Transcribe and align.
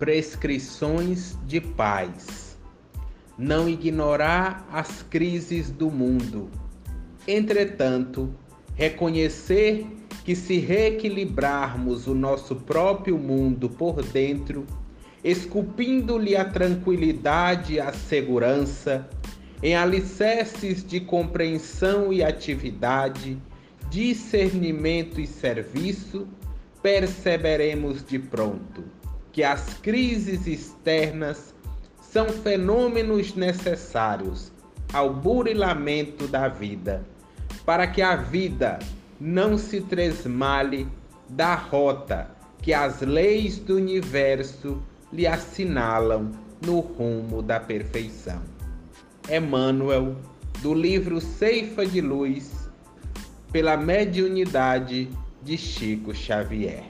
prescrições 0.00 1.36
de 1.46 1.60
paz. 1.60 2.56
Não 3.36 3.68
ignorar 3.68 4.66
as 4.72 5.02
crises 5.02 5.70
do 5.70 5.90
mundo. 5.90 6.48
Entretanto, 7.28 8.34
reconhecer 8.74 9.86
que 10.24 10.34
se 10.34 10.56
reequilibrarmos 10.56 12.06
o 12.06 12.14
nosso 12.14 12.56
próprio 12.56 13.18
mundo 13.18 13.68
por 13.68 14.02
dentro, 14.02 14.64
esculpindo-lhe 15.22 16.34
a 16.34 16.46
tranquilidade 16.46 17.74
e 17.74 17.80
a 17.80 17.92
segurança, 17.92 19.06
em 19.62 19.76
alicerces 19.76 20.82
de 20.82 21.00
compreensão 21.00 22.10
e 22.10 22.24
atividade, 22.24 23.36
discernimento 23.90 25.20
e 25.20 25.26
serviço, 25.26 26.26
perceberemos 26.82 28.02
de 28.02 28.18
pronto 28.18 29.00
que 29.32 29.42
as 29.42 29.74
crises 29.74 30.46
externas 30.46 31.54
são 32.00 32.28
fenômenos 32.28 33.34
necessários 33.34 34.52
ao 34.92 35.14
burilamento 35.14 36.26
da 36.26 36.48
vida, 36.48 37.04
para 37.64 37.86
que 37.86 38.02
a 38.02 38.16
vida 38.16 38.78
não 39.20 39.56
se 39.56 39.80
tresmale 39.80 40.88
da 41.28 41.54
rota 41.54 42.28
que 42.62 42.74
as 42.74 43.00
leis 43.00 43.58
do 43.58 43.76
universo 43.76 44.82
lhe 45.12 45.26
assinalam 45.26 46.30
no 46.64 46.80
rumo 46.80 47.42
da 47.42 47.58
perfeição. 47.58 48.42
Emmanuel, 49.28 50.16
do 50.60 50.74
livro 50.74 51.20
Ceifa 51.20 51.86
de 51.86 52.00
Luz, 52.00 52.68
pela 53.52 53.76
mediunidade 53.76 55.08
de 55.42 55.56
Chico 55.56 56.14
Xavier. 56.14 56.84